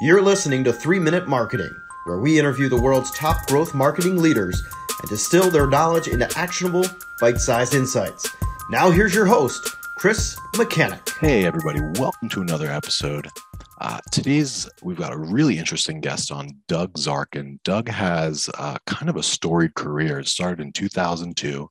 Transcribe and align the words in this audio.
You're 0.00 0.22
listening 0.22 0.62
to 0.62 0.72
3 0.72 1.00
Minute 1.00 1.26
Marketing, 1.26 1.74
where 2.04 2.20
we 2.20 2.38
interview 2.38 2.68
the 2.68 2.80
world's 2.80 3.10
top 3.10 3.48
growth 3.48 3.74
marketing 3.74 4.18
leaders 4.18 4.62
and 5.00 5.10
distill 5.10 5.50
their 5.50 5.66
knowledge 5.66 6.06
into 6.06 6.30
actionable, 6.38 6.84
bite 7.20 7.38
sized 7.38 7.74
insights. 7.74 8.30
Now, 8.70 8.92
here's 8.92 9.12
your 9.12 9.26
host, 9.26 9.74
Chris 9.96 10.38
Mechanic. 10.56 11.00
Hey, 11.18 11.44
everybody, 11.44 11.80
welcome 11.98 12.28
to 12.28 12.40
another 12.40 12.70
episode. 12.70 13.26
Uh, 13.80 13.98
today's 14.12 14.70
we've 14.84 14.96
got 14.96 15.12
a 15.12 15.18
really 15.18 15.58
interesting 15.58 16.00
guest 16.00 16.30
on 16.30 16.50
Doug 16.68 16.92
Zarkin. 16.94 17.58
Doug 17.64 17.88
has 17.88 18.48
uh, 18.56 18.76
kind 18.86 19.10
of 19.10 19.16
a 19.16 19.22
storied 19.24 19.74
career. 19.74 20.20
It 20.20 20.28
started 20.28 20.60
in 20.60 20.70
2002. 20.70 21.68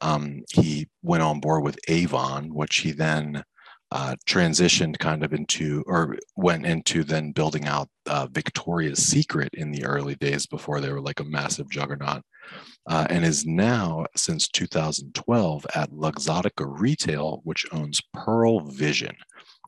Um, 0.00 0.44
he 0.52 0.86
went 1.02 1.24
on 1.24 1.40
board 1.40 1.64
with 1.64 1.80
Avon, 1.88 2.54
which 2.54 2.76
he 2.76 2.92
then 2.92 3.42
uh, 3.90 4.16
transitioned 4.26 4.98
kind 4.98 5.24
of 5.24 5.32
into 5.32 5.84
or 5.86 6.16
went 6.36 6.66
into 6.66 7.04
then 7.04 7.32
building 7.32 7.66
out 7.66 7.88
uh, 8.06 8.26
Victoria's 8.30 8.98
Secret 8.98 9.50
in 9.54 9.70
the 9.70 9.84
early 9.84 10.14
days 10.16 10.46
before 10.46 10.80
they 10.80 10.90
were 10.90 11.00
like 11.00 11.20
a 11.20 11.24
massive 11.24 11.70
juggernaut, 11.70 12.22
uh, 12.88 13.06
and 13.08 13.24
is 13.24 13.46
now 13.46 14.04
since 14.16 14.48
2012 14.48 15.66
at 15.74 15.90
Luxottica 15.90 16.66
Retail, 16.66 17.40
which 17.44 17.66
owns 17.72 18.00
Pearle 18.12 18.60
Vision. 18.60 19.14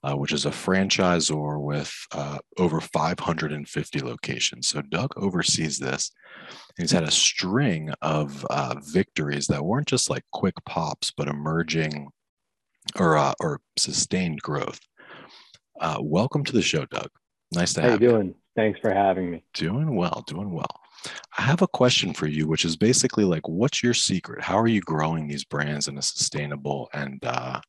Uh, 0.05 0.15
which 0.15 0.33
is 0.33 0.47
a 0.47 0.51
franchisor 0.51 1.61
with 1.61 1.93
uh, 2.13 2.39
over 2.59 2.81
550 2.81 4.01
locations. 4.01 4.69
So 4.69 4.81
Doug 4.83 5.13
oversees 5.17 5.79
this. 5.79 6.13
He's 6.79 6.93
had 6.93 7.03
a 7.03 7.11
string 7.11 7.91
of 8.03 8.47
uh, 8.51 8.77
victories 8.85 9.49
that 9.49 9.65
weren't 9.65 9.89
just 9.89 10.09
like 10.09 10.23
quick 10.33 10.55
pops, 10.65 11.11
but 11.11 11.27
emerging 11.27 12.09
or 12.99 13.17
uh, 13.17 13.35
or 13.41 13.61
sustained 13.79 14.41
growth. 14.43 14.81
Uh, 15.81 15.99
welcome 16.01 16.45
to 16.45 16.53
the 16.53 16.63
show, 16.63 16.85
Doug. 16.87 17.11
Nice 17.53 17.75
to 17.75 17.83
How 17.83 17.91
have 17.91 18.03
you 18.03 18.09
doing? 18.09 18.35
Thanks 18.55 18.81
for 18.81 18.93
having 18.93 19.31
me. 19.31 19.45
Doing 19.55 19.97
well, 19.97 20.25
doing 20.27 20.51
well. 20.51 20.81
I 21.39 21.43
have 21.43 21.63
a 21.63 21.69
question 21.69 22.15
for 22.15 22.27
you, 22.27 22.49
which 22.49 22.65
is 22.65 22.77
basically 22.77 23.25
like, 23.25 23.47
what's 23.47 23.83
your 23.83 23.95
secret? 23.95 24.43
How 24.43 24.59
are 24.59 24.67
you 24.67 24.81
growing 24.81 25.29
these 25.29 25.45
brands 25.45 25.89
in 25.89 25.99
a 25.99 26.03
sustainable 26.03 26.89
and 26.93 27.23
uh, 27.25 27.61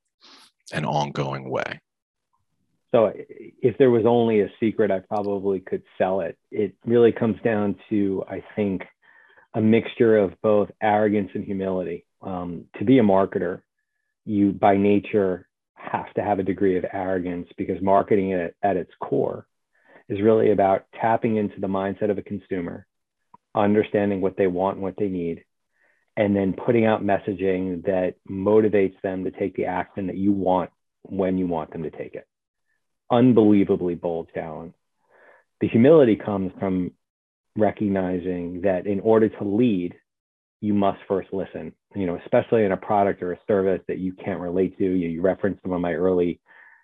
an 0.74 0.86
ongoing 0.86 1.50
way? 1.50 1.82
So, 2.92 3.12
if 3.62 3.78
there 3.78 3.92
was 3.92 4.06
only 4.06 4.42
a 4.42 4.50
secret, 4.62 4.92
I 4.92 5.00
probably 5.00 5.60
could 5.60 5.84
sell 5.98 6.22
it. 6.22 6.38
It 6.52 6.74
really 6.86 7.12
comes 7.12 7.36
down 7.44 7.76
to, 7.90 8.24
I 8.30 8.42
think, 8.56 8.84
a 9.54 9.62
mixture 9.62 10.18
of 10.18 10.34
both 10.42 10.70
arrogance 10.82 11.32
and 11.34 11.44
humility. 11.44 12.06
Um, 12.22 12.66
to 12.80 12.86
be 12.86 12.98
a 13.00 13.04
marketer, 13.04 13.62
you 14.28 14.52
by 14.52 14.78
nature 14.78 15.48
have 15.74 16.14
to 16.16 16.22
have 16.22 16.40
a 16.40 16.44
degree 16.44 16.78
of 16.78 16.86
arrogance 16.92 17.48
because 17.58 17.82
marketing 17.82 18.34
at, 18.34 18.54
at 18.62 18.78
its 18.78 18.92
core 19.00 19.48
is 20.10 20.22
really 20.22 20.52
about 20.52 20.86
tapping 21.00 21.38
into 21.38 21.60
the 21.60 21.68
mindset 21.68 22.10
of 22.10 22.18
a 22.18 22.22
consumer, 22.22 22.86
understanding 23.56 24.22
what 24.22 24.38
they 24.38 24.48
want 24.48 24.76
and 24.76 24.84
what 24.84 24.96
they 24.98 25.08
need, 25.08 25.44
and 26.16 26.36
then 26.36 26.54
putting 26.54 26.86
out 26.86 27.04
messaging 27.04 27.84
that 27.86 28.16
motivates 28.30 29.00
them 29.02 29.24
to 29.24 29.32
take 29.32 29.56
the 29.56 29.66
action 29.66 30.08
that 30.08 30.18
you 30.18 30.32
want 30.32 30.72
when 31.04 31.38
you 31.38 31.48
want 31.48 31.72
them 31.72 31.84
to 31.84 31.92
take 31.92 32.16
it. 32.16 32.28
Unbelievably 33.10 33.96
bold 33.96 34.30
challenge. 34.34 34.74
The 35.62 35.68
humility 35.68 36.16
comes 36.16 36.52
from 36.60 36.92
recognizing 37.56 38.62
that 38.62 38.88
in 38.88 39.00
order 39.00 39.30
to 39.30 39.44
lead, 39.44 39.96
you 40.62 40.74
must 40.74 41.00
first 41.08 41.30
listen 41.32 41.74
you 41.98 42.06
know, 42.06 42.20
especially 42.24 42.64
in 42.64 42.72
a 42.72 42.78
product 42.78 43.24
or 43.24 43.34
a 43.34 43.40
service 43.48 43.82
that 43.88 43.98
you 43.98 44.14
can't 44.14 44.40
relate 44.40 44.78
to. 44.78 44.84
You, 44.84 45.10
you 45.10 45.22
referenced 45.22 45.64
some 45.64 45.72
of 45.72 45.82
my 45.82 45.94
early 45.94 46.40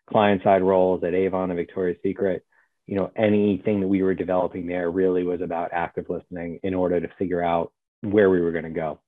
client 0.09 0.41
side 0.43 0.63
roles 0.63 1.03
at 1.03 1.13
Avon 1.13 1.51
and 1.51 1.57
Victoria's 1.57 1.99
Secret. 2.01 2.43
You 2.87 2.95
know, 2.95 3.11
anything 3.15 3.79
that 3.81 3.87
we 3.87 4.01
were 4.01 4.15
developing 4.15 4.65
there 4.65 4.89
really 4.89 5.23
was 5.23 5.41
about 5.41 5.69
active 5.71 6.05
listening 6.09 6.59
in 6.63 6.73
order 6.73 6.99
to 6.99 7.07
figure 7.19 7.43
out 7.43 7.71
where 8.01 8.29
we 8.29 8.41
were 8.41 8.51
going 8.51 8.65
to 8.65 8.71
go. 8.71 8.99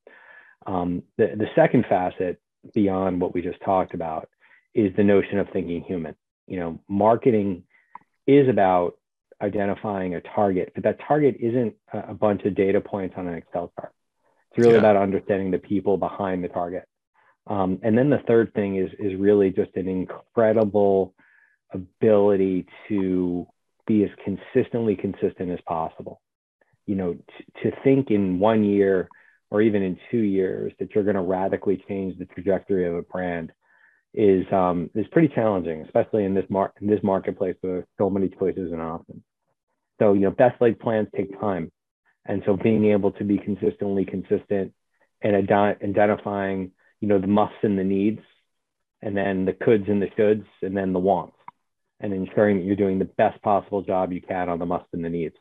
Um, 0.68 1.04
the, 1.18 1.28
the 1.36 1.48
second 1.56 1.86
facet 1.90 2.40
beyond 2.74 3.20
what 3.20 3.34
we 3.34 3.42
just 3.42 3.62
talked 3.66 3.94
about 3.94 4.30
is 4.74 4.96
the 4.96 5.04
notion 5.04 5.40
of 5.40 5.48
thinking 5.52 5.84
human. 5.84 6.16
You 6.48 6.60
know, 6.60 6.80
marketing 6.88 7.64
is 8.28 8.48
about 8.48 8.98
identifying 9.42 10.16
a 10.16 10.22
target, 10.22 10.72
but 10.76 10.84
that 10.84 11.00
target 11.06 11.38
isn't 11.40 11.76
a 11.92 12.14
bunch 12.14 12.44
of 12.44 12.56
data 12.56 12.80
points 12.80 13.16
on 13.18 13.28
an 13.28 13.36
Excel 13.36 13.72
chart. 13.80 13.92
It's 14.56 14.62
really 14.62 14.76
yeah. 14.76 14.80
about 14.80 14.96
understanding 14.96 15.52
the 15.52 15.58
people 15.58 15.98
behind 15.98 16.42
the 16.42 16.48
target. 16.48 16.86
Um, 17.48 17.78
and 17.84 17.98
then 17.98 18.10
the 18.10 18.24
third 18.26 18.54
thing 18.54 18.78
is 18.78 18.90
is 19.00 19.20
really 19.20 19.50
just 19.50 19.76
an 19.76 19.90
incredible 19.90 21.14
ability 21.74 22.66
to 22.88 23.46
be 23.86 24.06
as 24.06 24.10
consistently 24.24 24.96
consistent 24.96 25.52
as 25.52 25.60
possible. 25.68 26.22
You 26.86 26.96
know, 26.96 27.14
t- 27.14 27.46
to 27.64 27.72
think 27.84 28.12
in 28.12 28.40
one 28.40 28.64
year 28.64 29.10
or 29.52 29.62
even 29.62 29.84
in 29.84 30.00
two 30.10 30.20
years 30.20 30.72
that 30.80 30.96
you're 30.96 31.04
going 31.04 31.18
to 31.18 31.22
radically 31.22 31.84
change 31.90 32.18
the 32.18 32.26
trajectory 32.26 32.88
of 32.88 32.96
a 32.96 33.02
brand 33.02 33.52
is 34.14 34.46
um, 34.54 34.90
is 34.96 35.06
pretty 35.12 35.28
challenging, 35.36 35.82
especially 35.82 36.24
in 36.24 36.34
this 36.34 36.46
mar- 36.50 36.74
in 36.80 36.88
this 36.88 37.04
marketplace 37.04 37.58
with 37.62 37.84
so 37.98 38.10
many 38.10 38.30
choices 38.30 38.72
and 38.72 38.82
options. 38.82 39.22
So 40.00 40.14
you 40.14 40.22
know, 40.22 40.32
best 40.32 40.62
laid 40.62 40.80
plans 40.80 41.10
take 41.14 41.38
time. 41.42 41.74
And 42.26 42.42
so 42.46 42.58
being 42.58 42.86
able 42.86 43.12
to 43.14 43.24
be 43.24 43.38
consistently 43.38 44.06
consistent 44.06 44.74
and 45.22 45.36
ad- 45.36 45.78
identifying, 45.84 46.72
you 47.02 47.08
know, 47.08 47.20
the 47.20 47.28
musts 47.28 47.58
and 47.64 47.78
the 47.78 47.84
needs, 47.84 48.22
and 49.02 49.16
then 49.16 49.46
the 49.46 49.54
coulds 49.54 49.90
and 49.90 50.02
the 50.02 50.10
shoulds, 50.18 50.46
and 50.62 50.76
then 50.76 50.94
the 50.94 51.00
wants, 51.00 51.38
and 52.00 52.14
ensuring 52.14 52.58
that 52.58 52.66
you're 52.66 52.76
doing 52.76 53.00
the 53.00 53.06
best 53.06 53.42
possible 53.42 53.82
job 53.82 54.12
you 54.12 54.22
can 54.22 54.50
on 54.50 54.60
the 54.60 54.66
musts 54.66 54.90
and 54.94 55.06
the 55.06 55.10
needs. 55.10 55.36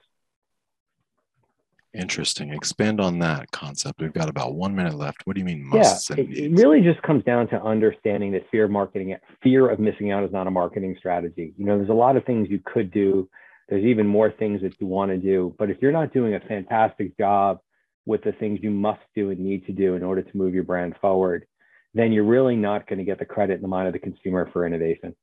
Interesting. 1.95 2.53
Expand 2.53 3.01
on 3.01 3.21
that 3.21 3.51
concept. 3.53 4.01
We've 4.01 4.13
got 4.13 4.29
about 4.29 4.55
one 4.55 4.75
minute 4.75 4.95
left. 4.95 5.23
What 5.25 5.35
do 5.35 5.41
you 5.41 5.45
mean 5.45 5.65
musts 5.65 6.11
yeah, 6.11 6.17
it, 6.19 6.31
it, 6.31 6.53
really 6.53 6.81
just 6.81 7.01
comes 7.03 7.23
down 7.23 7.49
to 7.49 7.63
understanding 7.63 8.33
that 8.33 8.51
fear 8.51 8.65
of 8.65 8.73
marketing, 8.73 9.17
fear 9.43 9.71
of 9.71 9.79
missing 9.79 10.11
out 10.11 10.25
is 10.25 10.33
not 10.33 10.49
a 10.49 10.51
marketing 10.51 10.97
strategy. 10.99 11.55
You 11.57 11.65
know, 11.65 11.79
there's 11.79 11.91
a 11.91 11.95
lot 11.95 12.17
of 12.17 12.25
things 12.25 12.49
you 12.51 12.61
could 12.65 12.91
do 12.91 13.29
there's 13.69 13.85
even 13.85 14.07
more 14.07 14.31
things 14.31 14.63
that 14.63 14.81
you 14.81 14.87
want 14.87 15.11
to 15.11 15.17
do. 15.17 15.55
But 15.59 15.71
if 15.71 15.79
you're 15.81 15.93
not 15.93 16.13
doing 16.13 16.35
a 16.35 16.41
fantastic 16.41 17.17
job 17.17 17.61
with 18.07 18.23
the 18.23 18.33
things 18.33 18.61
you 18.63 18.71
must 18.71 19.01
do 19.15 19.31
and 19.31 19.41
need 19.41 19.67
to 19.67 19.73
do 19.73 19.95
in 19.95 20.03
order 20.03 20.23
to 20.23 20.37
move 20.37 20.55
your 20.55 20.65
brand 20.65 20.95
forward, 21.01 21.47
then 21.95 22.13
you're 22.13 22.25
really 22.25 22.57
not 22.57 22.87
going 22.87 22.99
to 22.99 23.05
get 23.05 23.19
the 23.19 23.25
credit 23.25 23.55
in 23.55 23.63
the 23.63 23.69
mind 23.69 23.87
of 23.87 23.93
the 23.93 23.99
consumer 23.99 24.51
for 24.53 24.67
innovation. 24.67 25.15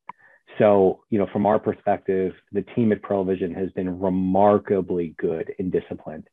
So, 0.57 1.03
you 1.09 1.19
know, 1.19 1.27
from 1.31 1.45
our 1.45 1.59
perspective, 1.59 2.33
the 2.51 2.63
team 2.75 2.91
at 2.91 3.01
Pearle 3.03 3.23
Vision 3.23 3.53
has 3.53 3.69
been 3.71 3.99
remarkably 3.99 5.15
good 5.17 5.53
and 5.59 5.71
disciplined 5.71 6.27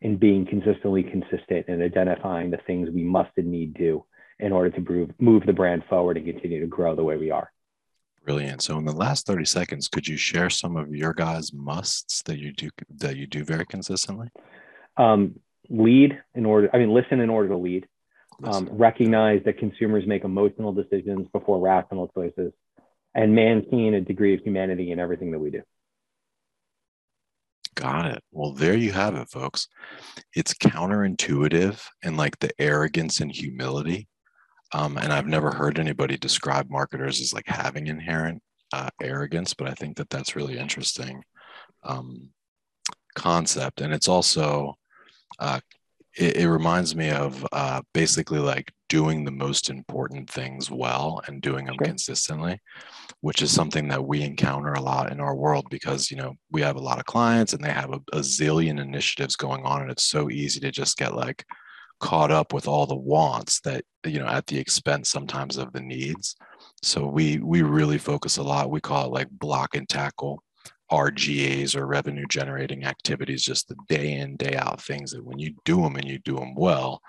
in 0.00 0.16
being 0.16 0.46
consistently 0.46 1.02
consistent 1.02 1.66
and 1.68 1.82
identifying 1.82 2.50
the 2.50 2.58
things 2.66 2.88
we 2.90 3.02
must 3.02 3.30
and 3.36 3.50
need 3.50 3.74
do 3.74 4.04
in 4.38 4.52
order 4.52 4.70
to 4.70 4.80
move, 4.80 5.10
move 5.18 5.42
the 5.44 5.52
brand 5.52 5.82
forward 5.88 6.16
and 6.16 6.26
continue 6.26 6.60
to 6.60 6.66
grow 6.66 6.94
the 6.94 7.02
way 7.02 7.16
we 7.16 7.30
are. 7.30 7.50
Brilliant. 8.24 8.62
So 8.62 8.76
in 8.78 8.84
the 8.84 8.92
last 8.92 9.26
30 9.26 9.44
seconds, 9.44 9.88
could 9.88 10.06
you 10.06 10.16
share 10.16 10.50
some 10.50 10.76
of 10.76 10.94
your 10.94 11.14
guys' 11.14 11.52
musts 11.52 12.22
that 12.22 12.38
you 12.38 12.52
do 12.52 12.70
that 12.96 13.16
you 13.16 13.26
do 13.26 13.44
very 13.44 13.64
consistently? 13.64 14.28
Um, 14.96 15.40
lead 15.70 16.20
in 16.34 16.44
order, 16.44 16.68
I 16.72 16.78
mean, 16.78 16.92
listen 16.92 17.20
in 17.20 17.30
order 17.30 17.48
to 17.48 17.56
lead. 17.56 17.86
Um, 18.44 18.68
recognize 18.70 19.42
that 19.46 19.58
consumers 19.58 20.06
make 20.06 20.22
emotional 20.22 20.72
decisions 20.72 21.26
before 21.32 21.58
rational 21.58 22.06
choices, 22.14 22.52
and 23.14 23.34
maintain 23.34 23.94
a 23.94 24.00
degree 24.00 24.34
of 24.34 24.40
humanity 24.40 24.92
in 24.92 25.00
everything 25.00 25.32
that 25.32 25.40
we 25.40 25.50
do. 25.50 25.62
Got 27.74 28.06
it. 28.06 28.22
Well, 28.30 28.52
there 28.52 28.76
you 28.76 28.92
have 28.92 29.14
it, 29.16 29.28
folks. 29.28 29.68
It's 30.34 30.54
counterintuitive 30.54 31.80
and 32.02 32.16
like 32.16 32.38
the 32.38 32.50
arrogance 32.60 33.20
and 33.20 33.32
humility 33.32 34.08
um, 34.72 34.98
and 34.98 35.12
I've 35.12 35.26
never 35.26 35.50
heard 35.50 35.78
anybody 35.78 36.16
describe 36.16 36.70
marketers 36.70 37.20
as 37.20 37.32
like 37.32 37.46
having 37.46 37.86
inherent 37.86 38.42
uh, 38.72 38.90
arrogance, 39.02 39.54
but 39.54 39.68
I 39.68 39.72
think 39.72 39.96
that 39.96 40.10
that's 40.10 40.36
really 40.36 40.58
interesting 40.58 41.22
um, 41.84 42.30
concept. 43.14 43.80
And 43.80 43.94
it's 43.94 44.08
also, 44.08 44.74
uh, 45.38 45.60
it, 46.16 46.36
it, 46.36 46.48
reminds 46.48 46.94
me 46.94 47.10
of 47.10 47.46
uh, 47.52 47.80
basically 47.94 48.40
like 48.40 48.70
doing 48.88 49.24
the 49.24 49.30
most 49.30 49.70
important 49.70 50.28
things 50.28 50.70
well 50.70 51.22
and 51.26 51.40
doing 51.40 51.64
them 51.64 51.76
sure. 51.78 51.86
consistently, 51.86 52.60
which 53.20 53.40
is 53.40 53.50
something 53.50 53.88
that 53.88 54.04
we 54.04 54.22
encounter 54.22 54.74
a 54.74 54.82
lot 54.82 55.10
in 55.10 55.20
our 55.20 55.34
world 55.34 55.66
because, 55.70 56.10
you 56.10 56.16
know, 56.18 56.34
we 56.50 56.60
have 56.60 56.76
a 56.76 56.80
lot 56.80 56.98
of 56.98 57.06
clients 57.06 57.54
and 57.54 57.64
they 57.64 57.70
have 57.70 57.90
a, 57.90 58.00
a 58.12 58.20
zillion 58.20 58.80
initiatives 58.80 59.36
going 59.36 59.62
on. 59.64 59.82
And 59.82 59.90
it's 59.90 60.04
so 60.04 60.28
easy 60.28 60.60
to 60.60 60.70
just 60.70 60.98
get 60.98 61.14
like, 61.14 61.44
caught 62.00 62.30
up 62.30 62.52
with 62.52 62.68
all 62.68 62.86
the 62.86 62.94
wants 62.94 63.60
that 63.60 63.84
you 64.06 64.18
know 64.18 64.26
at 64.26 64.46
the 64.46 64.58
expense 64.58 65.10
sometimes 65.10 65.56
of 65.56 65.72
the 65.72 65.80
needs. 65.80 66.36
So 66.82 67.06
we 67.06 67.38
we 67.38 67.62
really 67.62 67.98
focus 67.98 68.36
a 68.36 68.42
lot. 68.42 68.70
We 68.70 68.80
call 68.80 69.06
it 69.06 69.12
like 69.12 69.30
block 69.30 69.74
and 69.74 69.88
tackle 69.88 70.42
rgas 70.90 71.76
or 71.76 71.86
revenue 71.86 72.26
generating 72.26 72.84
activities 72.84 73.42
just 73.42 73.68
the 73.68 73.76
day 73.88 74.12
in 74.12 74.36
day 74.36 74.56
out 74.56 74.80
things 74.80 75.10
that 75.12 75.24
when 75.24 75.38
you 75.38 75.54
do 75.66 75.82
them 75.82 75.96
and 75.96 76.08
you 76.08 76.18
do 76.20 76.36
them 76.36 76.54
well 76.54 77.02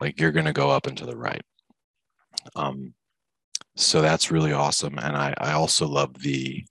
like 0.00 0.20
you're 0.20 0.32
going 0.32 0.46
to 0.46 0.52
go 0.52 0.70
up 0.70 0.86
and 0.86 0.96
to 0.98 1.06
the 1.06 1.16
right. 1.16 1.42
Um, 2.54 2.94
so 3.76 4.02
that's 4.02 4.30
really 4.30 4.52
awesome. 4.52 4.98
And 4.98 5.16
I, 5.16 5.34
I 5.38 5.52
also 5.52 5.86
love 5.86 6.14
the 6.20 6.64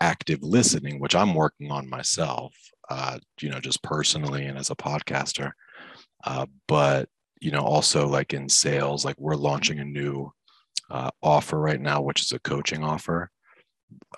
active 0.00 0.42
listening, 0.42 1.00
which 1.00 1.14
I'm 1.14 1.34
working 1.34 1.70
on 1.70 1.88
myself, 1.88 2.54
uh, 2.90 3.18
you 3.40 3.50
know, 3.50 3.60
just 3.60 3.82
personally 3.82 4.44
and 4.46 4.58
as 4.58 4.70
a 4.70 4.76
podcaster. 4.76 5.52
Uh, 6.24 6.46
but 6.68 7.08
you 7.40 7.50
know, 7.50 7.60
also 7.60 8.06
like 8.06 8.34
in 8.34 8.48
sales, 8.48 9.04
like 9.04 9.16
we're 9.18 9.34
launching 9.34 9.80
a 9.80 9.84
new 9.84 10.32
uh, 10.90 11.10
offer 11.22 11.58
right 11.58 11.80
now, 11.80 12.00
which 12.00 12.22
is 12.22 12.32
a 12.32 12.38
coaching 12.38 12.84
offer, 12.84 13.30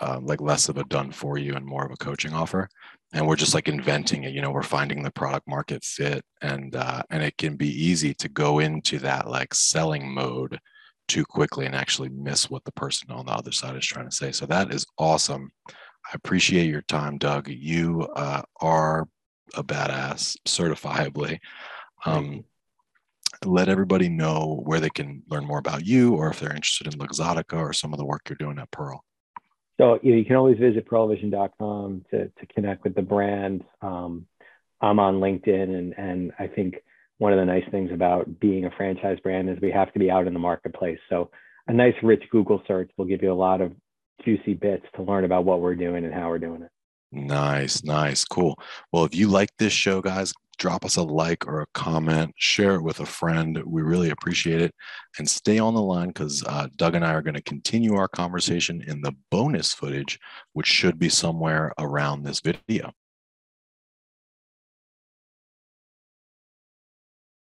uh, 0.01 0.21
like 0.23 0.41
less 0.41 0.69
of 0.69 0.77
a 0.77 0.85
done 0.85 1.11
for 1.11 1.39
you 1.39 1.55
and 1.55 1.65
more 1.65 1.87
of 1.87 1.93
a 1.93 1.97
coaching 1.97 2.35
offer. 2.35 2.69
And 3.15 3.27
we're 3.27 3.37
just 3.37 3.55
like 3.55 3.69
inventing 3.69 4.25
it. 4.25 4.35
You 4.35 4.43
know, 4.43 4.51
we're 4.51 4.63
finding 4.63 5.03
the 5.03 5.11
product 5.11 5.49
market 5.49 5.85
fit, 5.85 6.25
and 6.43 6.75
uh, 6.75 7.03
and 7.11 7.23
it 7.23 7.37
can 7.39 7.57
be 7.57 7.69
easy 7.69 8.13
to 8.15 8.29
go 8.29 8.59
into 8.59 8.99
that 8.99 9.29
like 9.29 9.55
selling 9.55 10.13
mode 10.13 10.59
too 11.07 11.25
quickly 11.25 11.67
and 11.67 11.75
actually 11.75 12.09
miss 12.09 12.51
what 12.51 12.65
the 12.65 12.73
person 12.73 13.11
on 13.11 13.27
the 13.27 13.33
other 13.33 13.53
side 13.53 13.77
is 13.77 13.87
trying 13.87 14.09
to 14.09 14.15
say. 14.15 14.33
So 14.33 14.47
that 14.47 14.73
is 14.73 14.85
awesome. 14.99 15.51
I 15.69 16.11
appreciate 16.15 16.69
your 16.69 16.83
time, 16.83 17.19
Doug. 17.19 17.49
You 17.49 18.09
uh, 18.17 18.43
are 18.61 19.07
a 19.55 19.63
badass, 19.63 20.37
certifiably. 20.47 21.39
Um, 22.05 22.45
let 23.45 23.69
everybody 23.69 24.09
know 24.09 24.61
where 24.65 24.81
they 24.81 24.91
can 24.91 25.23
learn 25.29 25.45
more 25.45 25.59
about 25.59 25.85
you 25.85 26.15
or 26.15 26.31
if 26.31 26.41
they're 26.41 26.55
interested 26.55 26.87
in 26.87 26.99
Luxottica 26.99 27.59
or 27.59 27.73
some 27.73 27.93
of 27.93 27.99
the 27.99 28.05
work 28.05 28.23
you're 28.29 28.37
doing 28.37 28.59
at 28.59 28.71
Pearle. 28.71 29.05
So 29.79 29.99
you, 30.03 30.13
know, 30.13 30.19
you 30.19 30.25
can 30.25 30.37
always 30.37 30.59
visit 30.59 30.89
pearlevision.com 30.89 32.05
to, 32.11 32.29
to 32.29 32.47
connect 32.55 32.85
with 32.85 32.95
the 32.95 33.03
brand. 33.03 33.65
Um, 33.83 34.27
I'm 34.81 34.99
on 34.99 35.17
LinkedIn, 35.17 35.77
and, 35.77 35.95
and 35.99 36.33
I 36.39 36.47
think 36.47 36.77
one 37.19 37.33
of 37.33 37.39
the 37.39 37.45
nice 37.45 37.65
things 37.71 37.91
about 37.93 38.41
being 38.41 38.67
a 38.67 38.71
franchise 38.77 39.19
brand 39.23 39.49
is 39.51 39.59
we 39.61 39.71
have 39.71 39.93
to 39.93 39.99
be 39.99 40.11
out 40.11 40.27
in 40.27 40.33
the 40.33 40.39
marketplace. 40.39 40.99
So 41.09 41.31
a 41.67 41.73
nice 41.73 41.95
rich 42.03 42.23
Google 42.31 42.63
search 42.69 42.91
will 42.97 43.07
give 43.07 43.23
you 43.23 43.33
a 43.33 43.35
lot 43.35 43.61
of 43.61 43.73
juicy 44.25 44.55
bits 44.55 44.85
to 44.97 45.03
learn 45.03 45.25
about 45.25 45.45
what 45.45 45.61
we're 45.61 45.75
doing 45.75 46.05
and 46.05 46.15
how 46.15 46.29
we're 46.29 46.39
doing 46.39 46.63
it. 46.63 46.71
Nice, 47.11 47.85
nice, 47.85 48.25
cool. 48.25 48.59
Well, 48.93 49.05
if 49.05 49.15
you 49.15 49.29
like 49.29 49.51
this 49.59 49.73
show, 49.73 50.03
guys, 50.03 50.35
drop 50.59 50.85
us 50.85 50.97
a 50.97 51.03
like 51.03 51.47
or 51.47 51.61
a 51.61 51.67
comment, 51.75 52.33
share 52.37 52.75
it 52.75 52.83
with 52.83 53.01
a 53.01 53.07
friend. 53.07 53.61
We 53.65 53.83
really 53.83 54.11
appreciate 54.11 54.61
it. 54.61 54.75
And 55.19 55.29
stay 55.29 55.59
on 55.59 55.75
the 55.75 55.83
line 55.83 56.09
because 56.09 56.43
uh, 56.47 56.69
Doug 56.77 56.95
and 56.95 57.05
I 57.05 57.13
are 57.13 57.23
going 57.23 57.35
to 57.35 57.43
continue 57.43 57.95
our 57.95 58.09
conversation 58.09 58.83
in 58.87 59.01
the 59.01 59.13
bonus 59.31 59.73
footage, 59.73 60.19
which 60.53 60.67
should 60.67 60.99
be 60.99 61.09
somewhere 61.09 61.73
around 61.79 62.23
this 62.23 62.41
video. 62.41 62.93